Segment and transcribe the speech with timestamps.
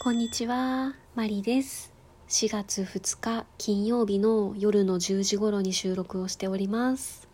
[0.00, 1.92] こんにちは、マリです。
[2.28, 7.26] 4月2日金曜日の夜の10時頃に収録をしております。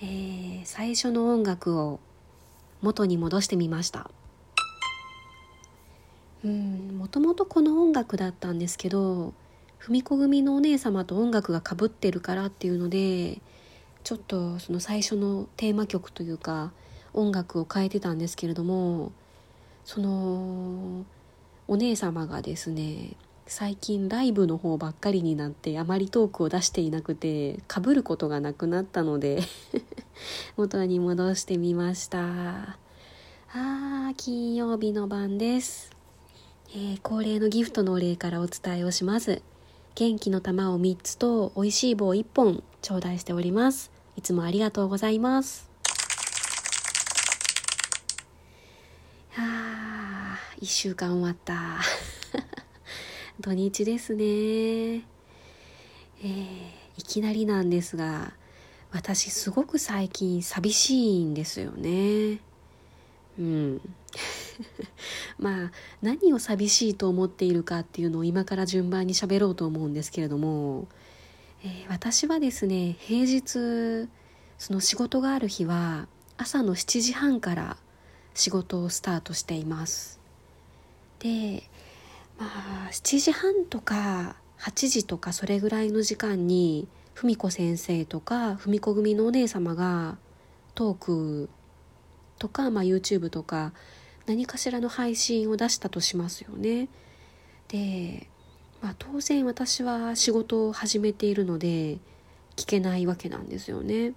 [0.00, 2.00] えー最初の音楽を
[2.80, 4.10] 元に戻してみました。
[6.42, 9.34] うん、もともとこの音楽だったんですけど、
[9.78, 13.42] 文子組のお姉様と音楽がかぶってるからっていうので、
[14.02, 16.72] ちょっとその最初のテーマ曲というか
[17.12, 19.12] 音楽を変えてたんですけれども、
[19.84, 21.04] その
[21.68, 23.16] お姉様がですね
[23.46, 29.40] 最近ライブの方ばっかりになってあまりトークを出していなくてかぶることがなくなったので
[30.56, 32.78] 元に戻してみました。
[33.52, 35.90] あー金曜日の晩です、
[36.70, 39.42] えー恒例のギフトのお礼からお伝えをします。
[39.94, 43.96] 元気の玉を3つと美味しい棒1本頂戴しております。
[44.16, 45.70] いつもありがとうございます
[49.36, 51.80] あー1週間終わった。
[53.40, 54.24] 土日ですね。
[54.24, 58.32] えーいきなりなんですが
[58.90, 62.40] 私すごく最近寂しいんですよね。
[63.38, 63.80] うん。
[65.38, 70.88] まあ何を寂しいと思っているかっていうのを今から順番に喋ろうと思うんですけれども、
[71.62, 74.08] えー私はですね平日
[74.56, 77.76] その仕事がある日は朝の7時半から
[78.32, 80.25] 仕事をスタートしています。
[81.18, 81.62] で
[82.38, 90.18] まあ7時半とか8時とかそれぐらいの時間に文子先生とか文子組のお姉様が
[90.74, 91.48] トーク
[92.38, 93.72] とか、まあ、YouTube とか
[94.26, 96.88] 何かしらの配信を出したとしますよね。
[97.68, 98.28] で、
[98.82, 101.98] まあ、当然私は仕事を始めているので
[102.56, 104.12] 聞けないわけなんですよね。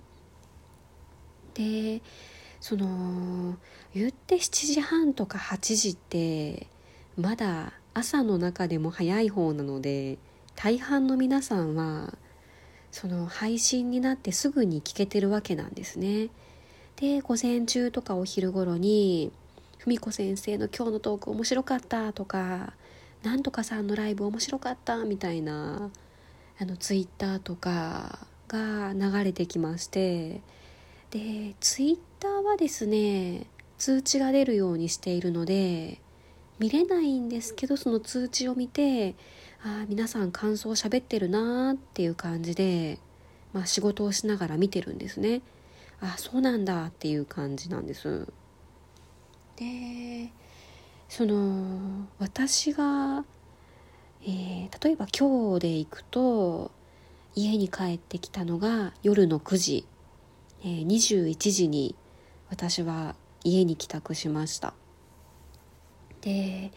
[1.53, 2.01] で
[2.59, 3.57] その
[3.93, 6.67] 言って7時半とか8時って
[7.19, 10.17] まだ朝の中でも早い方なので
[10.55, 12.13] 大半の皆さんは
[12.91, 16.29] その配信になってすぐに聞けてるわけなんですね。
[16.95, 19.31] で午前中とかお昼頃に
[19.79, 22.73] 「文子先生の今日のトーク面白かった」とか
[23.21, 25.91] 「なんとかさんのライブ面白かった」みたいな
[26.57, 30.41] あのツイッターとかが流れてきまして
[31.11, 33.45] でツイッターはですね
[33.77, 35.99] 通知が出るようにしているので
[36.59, 39.15] 見れないんですけどその通知を見て
[39.63, 42.99] あー皆さん感想喋ってるなーっていう感じで、
[43.53, 45.41] まあ、仕事をしながら見てるんですね。
[46.01, 48.27] あそうなんだっていう感じなんです。
[49.57, 50.31] で
[51.09, 53.25] その私が、
[54.21, 56.71] えー例えば今日で行くと
[57.35, 59.85] 家に帰ってきたのが夜の9時、
[60.61, 61.95] えー21時に
[62.49, 64.73] 私は家に帰宅しました。
[66.21, 66.71] で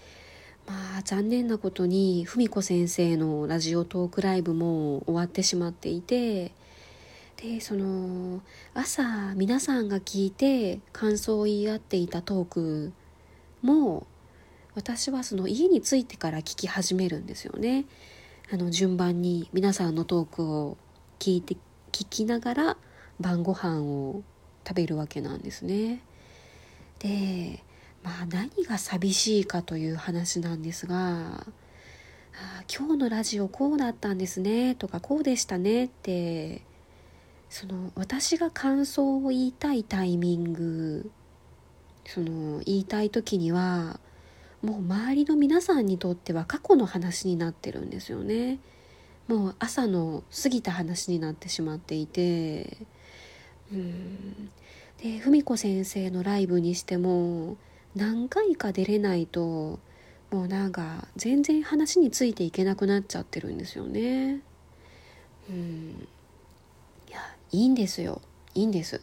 [0.66, 6.52] まあ残念なことに文子先生のラジオトークライブも終わってしまっていて
[7.36, 8.40] でその
[8.72, 12.92] 朝皆さんが聞いて感想を言い合っていたトーク
[13.62, 14.06] も
[14.74, 17.84] 私はその家に着いてから聞き始めるんですよね。
[18.50, 20.76] あの順番に皆さんのトークを
[21.18, 21.54] 聞いて
[21.90, 22.76] 聞きながら
[23.20, 24.22] 晩ご飯を
[24.66, 26.00] 食べるわけなんですね。
[26.98, 27.62] で
[28.02, 31.44] まあ何が寂しいかという話なんですが
[32.34, 36.62] あー今日のラジオこうだったんですねとかこうでしたねって
[37.50, 41.10] その私が感想を言いたいタイミング
[42.06, 44.00] その言いたい時には
[44.62, 48.60] もう周りの皆さんにとっては過去の話になってるんですよね。
[49.28, 52.76] もう朝の過ぎた話になってしまっていて
[53.72, 54.50] うん。
[55.02, 57.56] で文子先生のライブにしても
[57.94, 59.78] 何回か出れないと
[60.30, 64.40] もうなんか全然話についていけなくなっちゃってるんですよね。
[65.50, 66.08] うん。
[67.08, 67.18] いや
[67.52, 68.22] いいんですよ。
[68.54, 69.02] いいんです。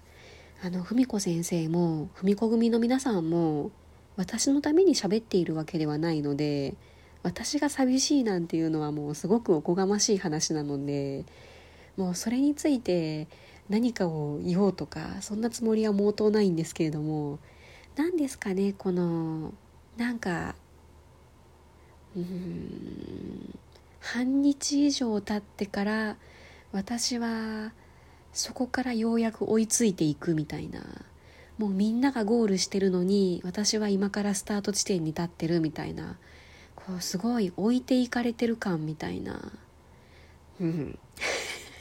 [0.64, 3.72] あの文子先生も文子組の皆さんも
[4.18, 6.76] 私のために喋っているわけではないので
[7.24, 11.24] 私が寂しいなんていうのはもうすごくおこがましい話なので
[11.96, 13.28] もうそれについて
[13.70, 17.40] 何かを言おうとかそんなつもりは毛頭ないんですけれども
[18.00, 19.54] 何ですかねこの
[19.98, 20.56] なんか
[22.16, 23.60] うん
[24.00, 26.16] 半日以上経ってから
[26.72, 27.74] 私は
[28.32, 30.80] そこからようやく追いついていくみたいな。
[31.58, 36.16] もうみんながゴールしてるのに私は今からスタート地点に立ってるみたいな。
[36.78, 39.52] こうすごい置いていかれてる感みたいな。
[40.62, 40.98] うん。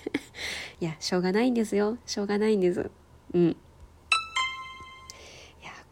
[0.81, 1.97] いやしょうがないんですよ。
[2.06, 2.91] しょうがないんです。
[3.35, 3.56] うん。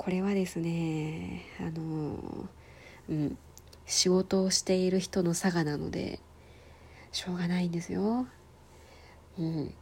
[0.06, 2.49] これはですねあの
[3.08, 3.37] うん
[3.87, 6.20] 仕事をしている人の差がなので
[7.11, 8.29] しょうがないんですよ。
[9.37, 9.75] うん、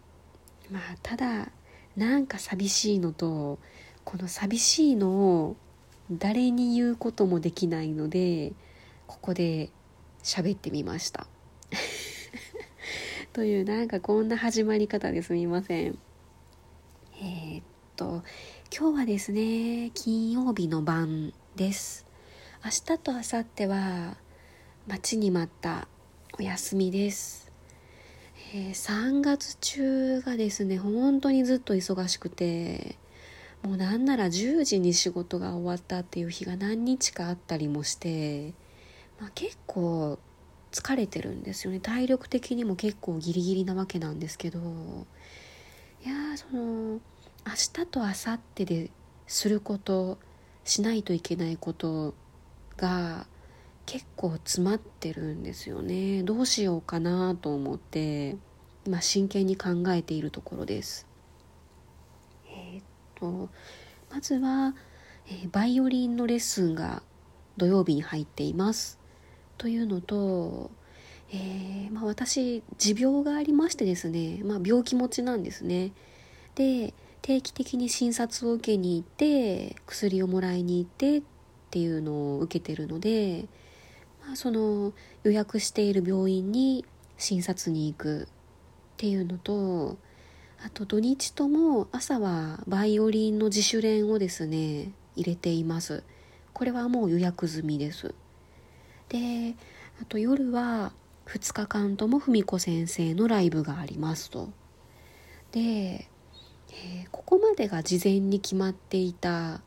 [0.70, 1.50] まあただ
[1.94, 3.58] なんか寂しいのと
[4.04, 5.56] この寂しいのを
[6.10, 8.54] 誰に言うこともできないので
[9.06, 9.68] ここで
[10.22, 11.26] 喋ってみました。
[13.34, 15.98] というなんかこんな始まり方ですみません。
[17.20, 17.64] えー、っ
[17.96, 18.22] と
[18.76, 22.06] 今日はですね金曜日の晩です。
[22.64, 24.16] 明日と明後日は
[24.88, 25.86] 待ちに待った
[26.40, 27.52] お休みです、
[28.52, 32.96] えー、3月中がですね本当にずっと忙しくて
[33.62, 38.54] もうなんなら10時に仕事が終わったっていう日が何日かあったりもして、
[39.20, 40.18] まあ、結構
[40.72, 41.78] 疲れてるんですよね。
[41.78, 44.58] 体力的にも結構ギリギリなわけなんですけど
[46.04, 46.98] いやその
[47.46, 48.90] 明日と明後日で
[49.26, 50.18] すること
[50.64, 52.14] しないといけないこと
[52.76, 53.26] が
[53.86, 56.22] 結構詰まってるんですよね。
[56.22, 58.36] どうしようかなと思って
[58.86, 61.06] 今真剣に考えているところです。
[62.48, 62.82] えー、っ
[63.14, 63.50] と
[64.10, 64.74] まずは、
[65.28, 67.02] えー、バイオリンのレッスンが
[67.58, 68.98] 土曜日に入っています。
[69.58, 70.70] というのと、
[71.30, 75.92] えー、まあ、私持病がありましてですね、まあ、病気持ちなんですね。
[76.54, 76.94] で
[77.24, 81.22] 定期的に診察を受けに行って薬をもらいに行ってっ
[81.70, 83.46] ていうのを受けてるので、
[84.26, 84.92] まあ、その
[85.22, 86.84] 予約している病院に
[87.16, 88.26] 診察に行くっ
[88.98, 89.96] ていうのと
[90.62, 96.02] あと土日とも朝はバイオリンの自主練をですね入れています。
[96.52, 98.14] これはもう予約済みです。
[99.08, 99.54] で
[100.02, 100.92] あと夜は
[101.24, 104.50] 2日間とも文子先生のライブがありますと。
[105.52, 106.10] で
[106.74, 109.60] えー、ここまでが事前に決まっていた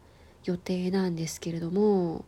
[0.44, 2.26] 予定なんですけれども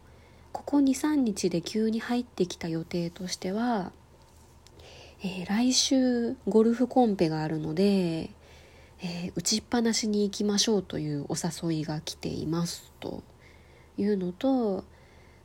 [0.52, 3.92] ここ23日で急に入ってきた予定としては、
[5.22, 8.31] えー、来週ゴルフコンペがあるので、
[9.02, 13.24] えー、打ちっぱなしに行きましょうというお誘いが来ていますと
[13.98, 14.84] いうのと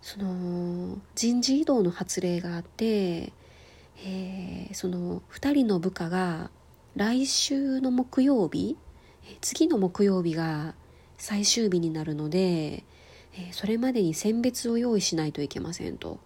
[0.01, 3.33] その人事異動の発令があって、
[4.05, 6.51] えー、その2人の部下が
[6.97, 8.77] 来週の木曜日
[9.41, 10.75] 次の木曜日が
[11.17, 12.85] 最終日になるので、
[13.37, 16.19] えそれまでに選別を用意しないといけませんと。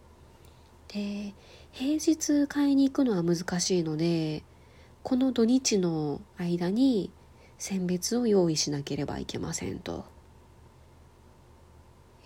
[0.89, 1.35] で
[1.73, 4.43] 平日買いに行くのは難しいので
[5.03, 7.11] この土日の間に
[7.59, 10.05] 選別を用意しなければいけませんと、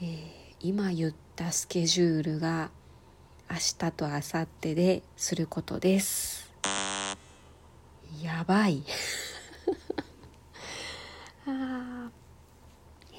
[0.01, 0.27] えー、
[0.61, 2.71] 今言ったスケジュールが
[3.51, 6.51] 明日と明後日ですることです。
[8.23, 8.83] やばい。
[11.47, 12.11] あ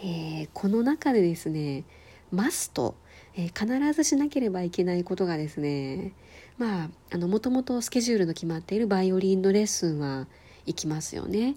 [0.04, 1.84] えー、この中でですね
[2.32, 2.96] マスト、
[3.36, 6.14] えー、必ずしなければいけないことがですね
[6.58, 10.28] まああのもともとスケジュールの決まっているバイオリンのレッスンは
[10.66, 11.56] 行きますよね。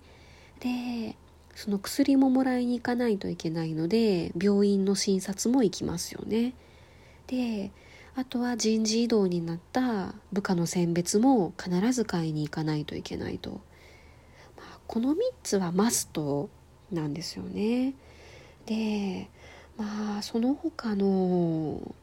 [0.60, 1.16] で
[1.54, 6.54] その薬ももらいに行かないといけないので病院の診察も行きますよね。
[7.26, 7.72] で
[8.14, 13.50] あとは人事異動になった部下の選別も必ず買いに行かないといけないと、
[14.56, 16.48] まあ、この3つはマスト
[16.92, 17.94] なんですよね。
[18.66, 19.28] で
[19.76, 21.94] まあその他の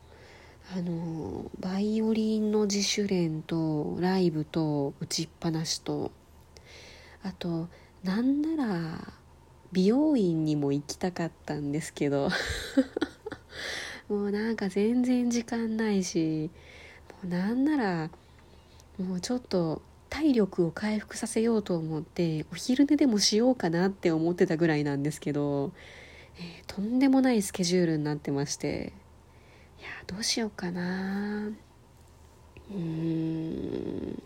[0.76, 6.12] あのバイオリンの自主練とライブと打ちっぱなしと
[7.22, 7.68] あと
[8.04, 9.14] なんなら
[9.72, 12.30] 美容院にも行きたかったんですけど
[14.08, 16.50] もうなんか全然時間ないし
[17.24, 18.10] もうなんなら
[19.00, 19.82] もうちょっと
[20.14, 25.72] 体力を回復させようと思ってお昼寝でもしようかなって思ってたぐらいなんですけど、
[26.38, 28.94] えー、とんでもないスケジュールになってまして
[29.80, 31.48] いやどうしようかな。
[31.50, 34.24] うーん。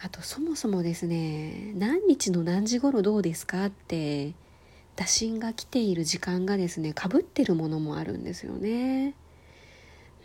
[0.00, 4.34] あとそもそもですね何日の何時頃どうですかって
[4.96, 9.14] 打診が来ている時間がですねかぶってるものもあるんですよね。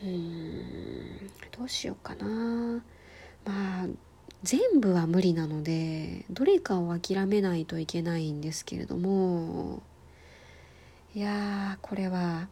[0.01, 1.30] うーん。
[1.60, 2.84] どうしようかな。
[4.43, 9.81] 全部は無理なのでどれかを諦めないといけないんですけれども
[11.15, 12.47] いやこれは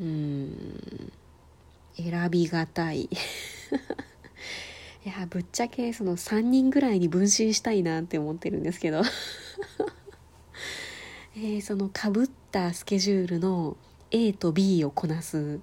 [0.00, 1.12] うん
[1.96, 3.02] 選びがたい。
[5.04, 9.02] いやぶっちゃけその3人ぐらいに分身したいなって思ってるんですけど。
[11.34, 13.76] えー、そのかぶったスケジュールの
[14.10, 15.60] A と B をこなす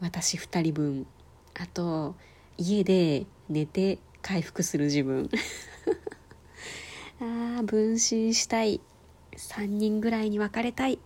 [0.00, 1.06] 私2人分。
[1.54, 2.16] あと
[2.56, 5.30] 家で寝て回復する自分。
[7.20, 8.80] あ分身したい。
[9.36, 10.98] 3人ぐらいに分かれたい、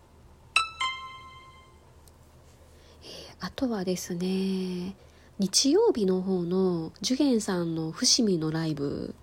[3.40, 4.96] あとはですね
[5.38, 9.14] 日曜日の方のジュゲンさんの伏見のライブ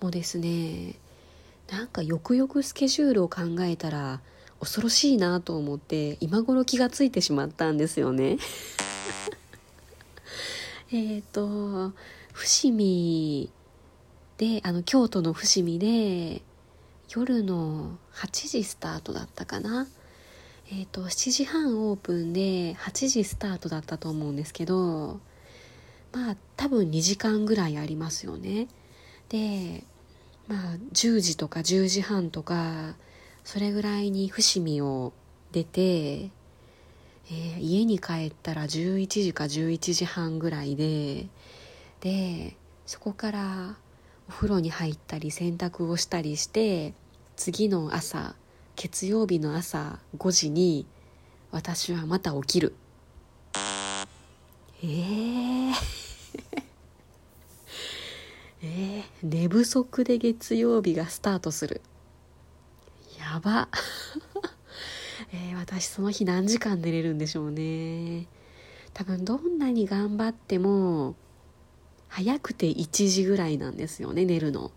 [0.00, 0.96] もですね
[1.70, 4.20] なんかよくよくスケジュールを考えたら
[4.60, 8.38] 恐ろしいなと思って今頃気がついてしまったんですよね。
[10.92, 11.92] えっと
[12.34, 13.50] 伏見
[14.38, 16.42] であの京都の伏見で
[17.08, 19.86] 夜の8時スタートだったかな？
[20.70, 25.20] えっ、ー、と7時半オープンで8時スタートだったと思うんですけど
[26.12, 28.66] まあ多分2時間ぐらいありますよね。
[29.28, 29.84] で
[30.48, 32.96] まあ10時とか10時半とか
[33.44, 35.12] それぐらいに伏見を
[35.52, 41.28] 出て、えー、家に帰ったら11時か11時半ぐらいで
[42.04, 43.76] でそこから
[44.28, 46.92] お風呂に入ったり洗濯をしたりして
[47.34, 48.34] 次の朝
[48.76, 50.86] 月曜日の朝5時に
[51.50, 52.74] 私はまた起きる。
[54.82, 55.72] えー。
[58.62, 61.80] えー、寝不足で月曜日がスタートする。
[63.18, 63.68] やば。
[65.32, 68.26] えー、私その日何時間寝れるんでしょうね。
[68.92, 71.14] 多分どんなに頑張っても
[72.14, 74.70] 早くて1時ぐらいなんですよね寝るの。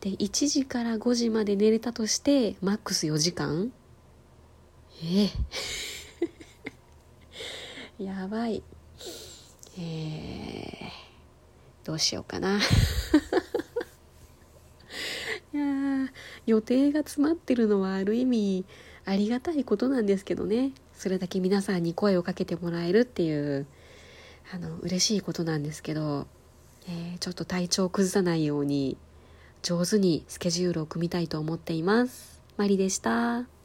[0.00, 3.72] で1時から5時まで寝れたとしてマックス4時間？
[5.02, 5.30] え
[7.98, 8.04] え。
[8.04, 8.62] やばい。
[9.78, 11.06] えー
[11.84, 12.58] どうしようかな。
[15.54, 16.10] いや
[16.44, 18.66] 予定が詰まってるのはある意味
[19.06, 20.72] ありがたいことなんですけどね。
[20.92, 23.66] それだけ皆さんに声をかけてもらえるっていう
[24.52, 26.26] あの嬉しいことなんですけど、
[26.88, 28.96] えー、ちょっと体調を崩さないように
[29.62, 32.40] 上手にスケジュールを組みたいと思っています。
[32.56, 33.55] マリでした。